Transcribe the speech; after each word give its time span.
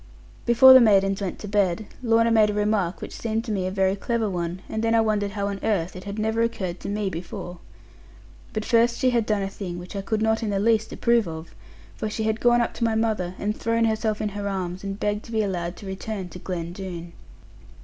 Before 0.47 0.73
the 0.73 0.81
maidens 0.81 1.21
went 1.21 1.37
to 1.37 1.47
bed, 1.47 1.85
Lorna 2.01 2.31
made 2.31 2.49
a 2.49 2.55
remark 2.55 3.01
which 3.03 3.15
seemed 3.15 3.45
to 3.45 3.51
me 3.51 3.67
a 3.67 3.69
very 3.69 3.95
clever 3.95 4.27
one, 4.27 4.63
and 4.67 4.81
then 4.83 4.95
I 4.95 5.01
wondered 5.01 5.29
how 5.33 5.45
on 5.47 5.59
earth 5.61 5.95
it 5.95 6.05
had 6.05 6.17
never 6.17 6.41
occurred 6.41 6.79
to 6.79 6.89
me 6.89 7.07
before. 7.11 7.59
But 8.51 8.65
first 8.65 8.97
she 8.97 9.11
had 9.11 9.27
done 9.27 9.43
a 9.43 9.47
thing 9.47 9.77
which 9.77 9.95
I 9.95 10.01
could 10.01 10.23
not 10.23 10.41
in 10.41 10.49
the 10.49 10.57
least 10.57 10.91
approve 10.91 11.27
of: 11.27 11.53
for 11.95 12.09
she 12.09 12.23
had 12.23 12.39
gone 12.39 12.61
up 12.61 12.73
to 12.77 12.83
my 12.83 12.95
mother, 12.95 13.35
and 13.37 13.55
thrown 13.55 13.85
herself 13.85 14.21
into 14.21 14.33
her 14.33 14.47
arms, 14.49 14.83
and 14.83 14.99
begged 14.99 15.23
to 15.25 15.31
be 15.31 15.43
allowed 15.43 15.75
to 15.75 15.85
return 15.85 16.29
to 16.29 16.39
Glen 16.39 16.73
Doone. 16.73 17.13